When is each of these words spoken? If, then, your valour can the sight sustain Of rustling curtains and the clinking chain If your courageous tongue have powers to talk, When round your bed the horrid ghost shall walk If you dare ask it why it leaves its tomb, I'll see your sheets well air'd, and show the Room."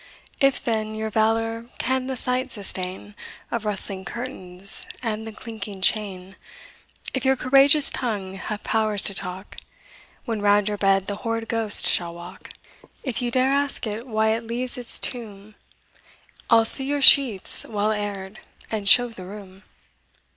If, 0.39 0.59
then, 0.65 0.95
your 0.95 1.11
valour 1.11 1.67
can 1.77 2.07
the 2.07 2.15
sight 2.15 2.51
sustain 2.51 3.13
Of 3.51 3.65
rustling 3.65 4.03
curtains 4.03 4.87
and 5.03 5.27
the 5.27 5.31
clinking 5.31 5.79
chain 5.81 6.37
If 7.13 7.23
your 7.23 7.35
courageous 7.35 7.91
tongue 7.91 8.33
have 8.33 8.63
powers 8.63 9.03
to 9.03 9.13
talk, 9.13 9.57
When 10.25 10.41
round 10.41 10.69
your 10.69 10.77
bed 10.79 11.05
the 11.05 11.17
horrid 11.17 11.47
ghost 11.47 11.85
shall 11.85 12.15
walk 12.15 12.49
If 13.03 13.21
you 13.21 13.29
dare 13.29 13.51
ask 13.51 13.85
it 13.85 14.07
why 14.07 14.29
it 14.29 14.47
leaves 14.47 14.75
its 14.75 14.97
tomb, 14.99 15.53
I'll 16.49 16.65
see 16.65 16.85
your 16.85 17.03
sheets 17.03 17.63
well 17.69 17.91
air'd, 17.91 18.39
and 18.71 18.89
show 18.89 19.07
the 19.09 19.25
Room." 19.25 19.61